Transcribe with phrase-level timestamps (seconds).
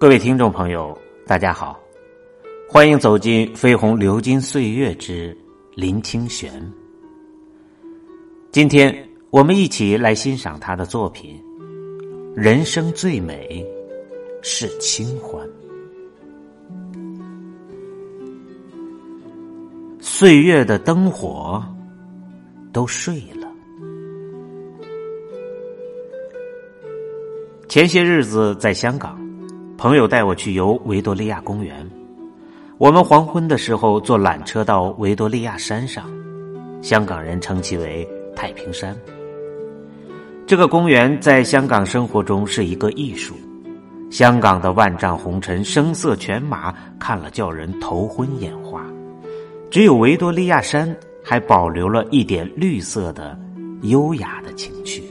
[0.00, 1.78] 各位听众朋友，大家好，
[2.66, 5.36] 欢迎走进《飞鸿流金岁月之
[5.74, 6.50] 林清玄》。
[8.50, 11.38] 今天我们一起来欣赏他的作品
[12.34, 13.62] 《人生最美
[14.40, 15.46] 是清欢》。
[20.00, 21.62] 岁月的灯火
[22.72, 23.46] 都睡了。
[27.68, 29.29] 前些日子在香港。
[29.80, 31.74] 朋友带我去游维多利亚公园，
[32.76, 36.04] 我们黄昏的时候坐缆车到维多利亚山上，
[36.82, 38.94] 香港人称其为太平山。
[40.46, 43.34] 这个公园在香港生活中是一个艺术，
[44.10, 48.84] 香港的万丈红尘、声色犬马看了叫人头昏眼花，
[49.70, 53.34] 只有维多利亚山还保留了一点绿色的、
[53.84, 55.02] 优雅的情趣。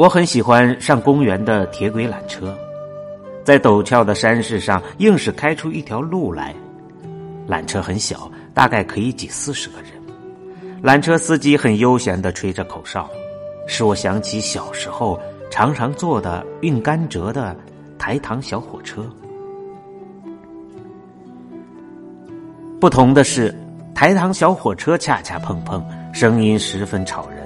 [0.00, 2.56] 我很喜欢上公园的铁轨缆车，
[3.44, 6.54] 在陡峭的山势上硬是开出一条路来。
[7.46, 9.90] 缆车很小，大概可以挤四十个人。
[10.82, 13.10] 缆车司机很悠闲的吹着口哨，
[13.66, 15.20] 使我想起小时候
[15.50, 17.54] 常常坐的运甘蔗的
[17.98, 19.04] 台糖小火车。
[22.80, 23.54] 不同的是，
[23.94, 27.39] 台糖小火车恰恰碰碰，声音十分吵人。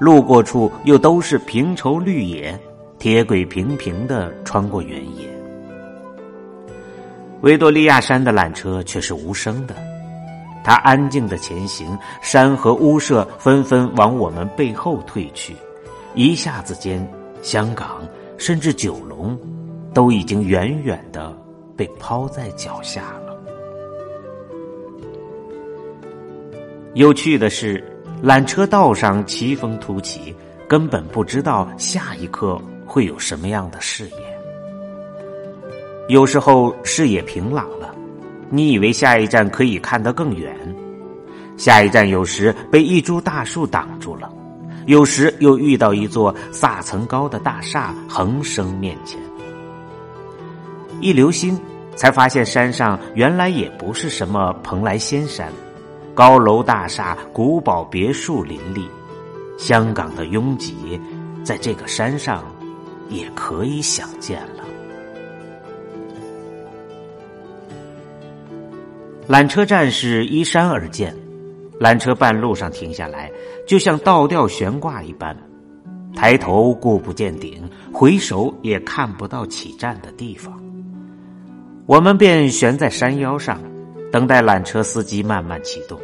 [0.00, 2.58] 路过处又都是平畴绿野，
[2.98, 5.28] 铁轨平平的穿过原野。
[7.42, 9.74] 维多利亚山的缆车却是无声的，
[10.64, 15.54] 它安静的前行，山和屋舍纷纷往我们背后退去，
[16.14, 17.06] 一下子间，
[17.40, 18.02] 香港
[18.36, 19.38] 甚至九龙，
[19.92, 21.36] 都已经远远的
[21.76, 23.36] 被抛在脚下了。
[26.94, 27.84] 有趣的是。
[28.24, 30.34] 缆车道上奇峰突起，
[30.66, 34.16] 根本不知道下一刻会有什么样的视野。
[36.08, 37.94] 有时候视野平朗了，
[38.48, 40.56] 你以为下一站可以看得更远，
[41.58, 44.32] 下一站有时被一株大树挡住了，
[44.86, 49.20] 有时又遇到一座萨层高的大厦横生面前。
[51.02, 51.60] 一留心，
[51.94, 55.52] 才发现山上原来也不是什么蓬莱仙山。
[56.14, 58.88] 高楼大厦、古堡别墅林立，
[59.58, 61.00] 香港的拥挤，
[61.42, 62.44] 在这个山上
[63.08, 64.62] 也可以想见了。
[69.28, 71.12] 缆车站是依山而建，
[71.80, 73.28] 缆车半路上停下来，
[73.66, 75.36] 就像倒吊悬挂一般，
[76.14, 80.62] 抬头顾不见顶，回首也看不到起站的地方。
[81.86, 83.58] 我们便悬在山腰上。
[84.14, 85.98] 等待缆车司机慢慢启动，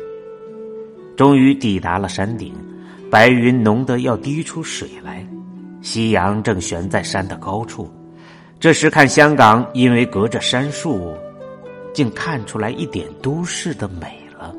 [1.17, 2.53] 终于抵达了山顶，
[3.09, 5.25] 白云浓得要滴出水来，
[5.81, 7.89] 夕阳正悬在山的高处。
[8.59, 11.15] 这时看香港，因为隔着山树，
[11.95, 14.53] 竟看出来一点都市的美了。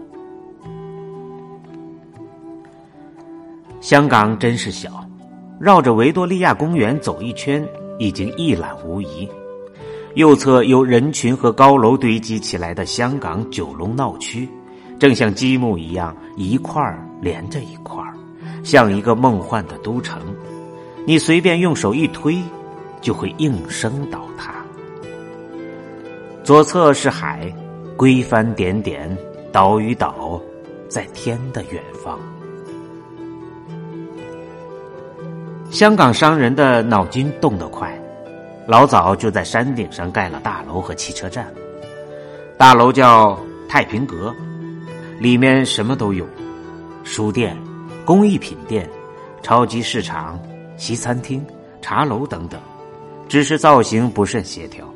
[3.81, 5.05] 香港真是小，
[5.59, 7.67] 绕着维多利亚公园走一圈，
[7.99, 9.27] 已经一览无遗。
[10.15, 14.49] 右侧由人群和高楼堆积起来的香港九龙闹区，
[14.99, 16.81] 正像积木一样一块
[17.21, 18.03] 连着一块，
[18.61, 20.21] 像一个梦幻的都城。
[21.05, 22.37] 你随便用手一推，
[22.99, 24.53] 就会应声倒塌。
[26.43, 27.53] 左侧是海，
[27.95, 29.17] 归帆点点，
[29.51, 30.41] 岛与岛，
[30.89, 32.19] 在天的远方。
[35.69, 37.97] 香港商人的脑筋动得快。
[38.67, 41.51] 老早就在山顶上盖了大楼和汽车站，
[42.57, 44.33] 大楼叫太平阁，
[45.19, 46.25] 里面什么都有，
[47.03, 47.57] 书店、
[48.05, 48.87] 工艺品店、
[49.41, 50.39] 超级市场、
[50.77, 51.45] 西餐厅、
[51.81, 52.61] 茶楼等等，
[53.27, 54.87] 只是造型不甚协调。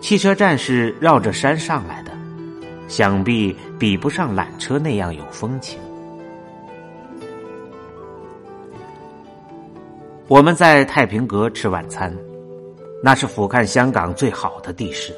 [0.00, 2.12] 汽车站是绕着山上来的，
[2.86, 5.78] 想必比不上缆车那样有风情。
[10.28, 12.16] 我们在太平阁吃晚餐。
[13.02, 15.12] 那是俯瞰香港最好的地势，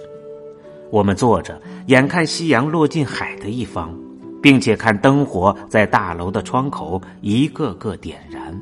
[0.90, 3.94] 我们坐着，眼看夕阳落进海的一方，
[4.42, 8.58] 并且看灯火在大楼的窗口一个个点燃。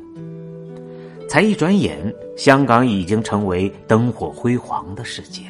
[1.29, 5.41] 才一转眼，香港已经成为灯火辉煌的世界。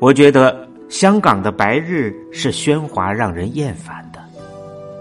[0.00, 4.18] 我觉得香港的白日是喧哗让人厌烦的，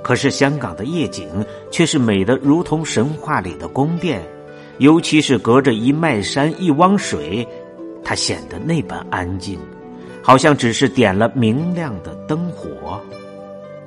[0.04, 1.28] 可是香港的夜景
[1.72, 4.22] 却是美的如同神话里的宫殿。
[4.80, 7.48] 尤其是隔着一脉山一汪水，
[8.04, 9.60] 它显得那般安静，
[10.22, 13.00] 好像只是点了明亮的灯火，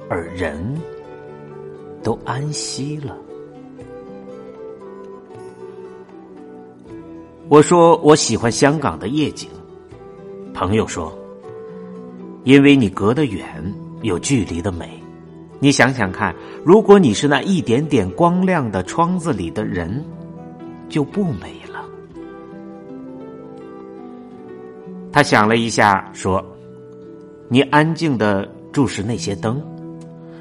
[0.09, 0.81] 而人
[2.03, 3.17] 都安息了。
[7.49, 9.51] 我说我喜欢香港的夜景。
[10.55, 11.13] 朋友说，
[12.45, 13.45] 因为你隔得远，
[14.03, 14.89] 有距离的美。
[15.59, 16.35] 你想想看，
[16.65, 20.05] 如果你是那一点点光亮的窗子里的人，
[20.95, 21.85] 就不美了。
[25.11, 26.41] 他想了一下，说
[27.51, 29.61] ：“你安静的注视那些灯，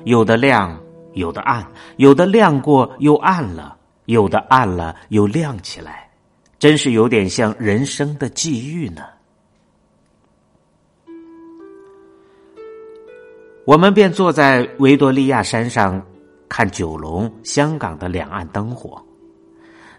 [0.03, 0.79] 有的亮，
[1.13, 1.65] 有的暗，
[1.97, 6.07] 有的亮过又暗了，有的暗了又亮起来，
[6.59, 9.01] 真是有点像人生的际遇呢。”
[13.65, 15.99] 我们便坐在维多利亚山上，
[16.47, 19.03] 看九龙、香港的两岸灯火。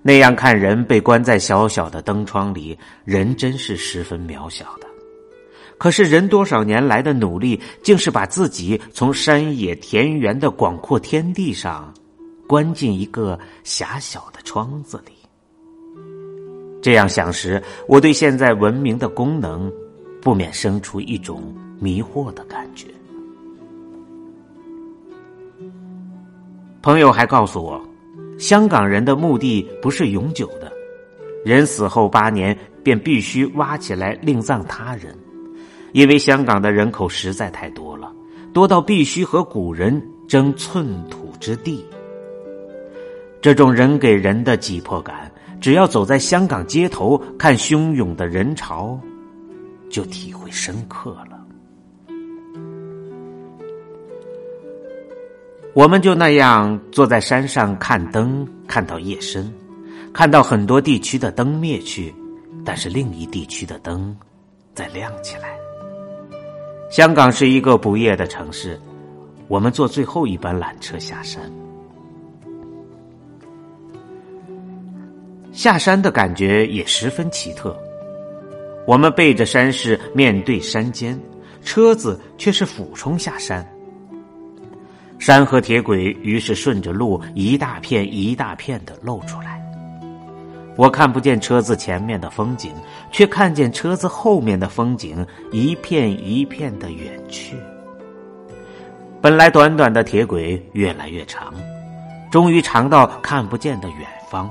[0.07, 4.87] 那样看人被关在小小的灯窗里，人真是十分渺小的。
[5.79, 11.91] 可是人多少年来的努力，竟是把自己从山野田园的广阔天地上，
[12.47, 15.13] 关进一个狭小的窗子里。
[16.83, 19.73] 这样想时，我对现在文明的功能，
[20.21, 21.43] 不免生出一种
[21.81, 22.89] 迷惑的感觉。
[26.83, 27.83] 朋友还告诉我，
[28.45, 30.71] 香港人的墓地不是永久的，
[31.47, 35.17] 人死后八年便必须挖起来另葬他人，
[35.93, 38.13] 因为香港的人口实在太多了，
[38.53, 39.99] 多到必须和古人
[40.29, 41.83] 争寸土之地。
[43.41, 49.01] 这种人给人的紧迫感，只要走在香港街头看汹涌的人潮，
[49.89, 51.34] 就体会深刻了。
[55.75, 59.53] 我们就那样坐在山上看灯，看到夜深，
[60.13, 62.15] 看到很多地区的灯灭去，
[62.65, 64.17] 但是另一地区的灯
[64.73, 65.59] 在亮起来。
[66.93, 68.81] 香港是一个不夜的城市，
[69.49, 71.43] 我们坐最后一班缆车下山。
[75.51, 77.77] 下山的感觉也十分奇特，
[78.87, 81.21] 我们背着山势面对山尖，
[81.65, 83.69] 车子却是俯冲下山。
[85.25, 89.59] 山和铁轨于是顺着路一大片一大片的露出来，
[90.77, 92.75] 我看不见车子前面的风景，
[93.11, 97.57] 却看见车子后面的风景一片一片的远去。
[99.23, 101.55] 本来短短的铁轨越来越长，
[102.31, 104.51] 终于长到看不见的远方。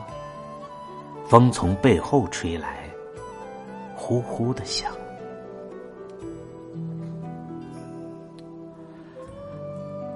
[1.27, 2.79] 风从背后吹来，
[3.93, 4.91] 呼呼的响。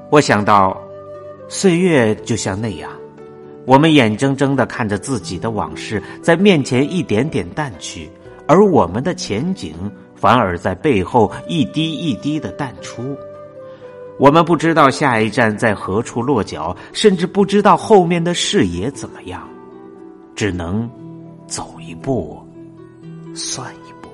[0.10, 0.80] 我想到，
[1.50, 2.90] 岁月就像那样，
[3.66, 8.10] 我们眼睁睁的看着自己的往事在面前一点点淡去，
[8.48, 9.76] 而我们的前景
[10.16, 13.18] 反而在背后一滴一滴的淡出。
[14.18, 19.46] 我们不知道下一站在何处落脚，甚至不知道后面的视野怎么样，
[20.36, 20.90] 只能
[21.48, 22.42] 走一步
[23.36, 24.10] 算一步。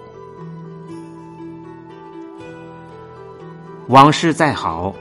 [3.89, 4.91] 往事再好。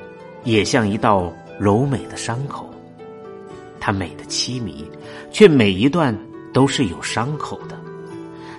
[0.45, 2.69] 也像一道柔美的伤口，
[3.79, 4.85] 它美的凄迷，
[5.31, 6.17] 却每一段
[6.53, 7.79] 都是有伤口的。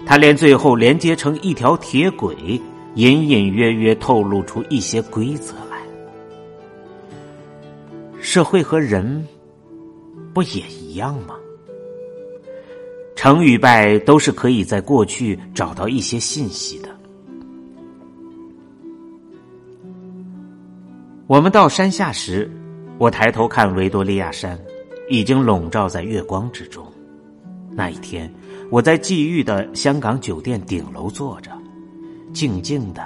[0.06, 2.62] 它连最后连接成一条铁轨，
[2.96, 5.77] 隐隐约约透露出一些规则来。
[8.19, 9.25] 社会和人
[10.34, 11.36] 不也一样吗？
[13.15, 16.89] 成与败都是可以在过去找到一些信息的。
[21.34, 22.48] 我们到山下时，
[23.00, 24.56] 我抬头看维多利亚山，
[25.10, 26.86] 已经笼罩在月光之中。
[27.72, 28.32] 那一天，
[28.70, 31.50] 我在际遇的香港酒店顶楼坐着，
[32.36, 33.02] 静静的、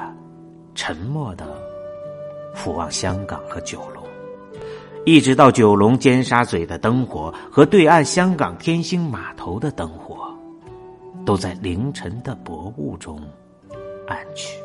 [0.76, 1.58] 沉默的
[2.54, 4.04] 俯望香港和九龙，
[5.06, 10.18] 一直到九龙尖沙咀的灯火和对岸香港天星码头的灯火，
[11.26, 13.22] 都在凌晨的薄雾中
[14.06, 14.58] 暗去。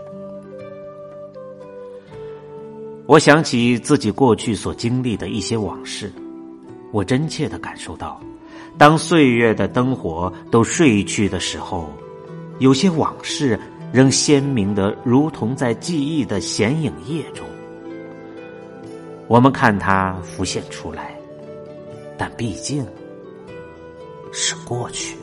[3.06, 6.10] 我想起自己过去所经历的一些往事，
[6.92, 8.20] 我真切的感受到，
[8.78, 11.92] 当岁月的灯火都睡去的时候，
[12.58, 13.58] 有些往事
[13.92, 17.44] 仍鲜明的，如同在记忆的显影液中。
[19.26, 21.14] 我们看它浮现出来，
[22.16, 22.86] 但毕竟
[24.32, 25.16] 是过去。